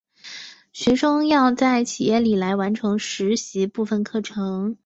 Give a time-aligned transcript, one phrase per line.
[0.73, 4.75] 学生要在企业里来完成实习部分课程。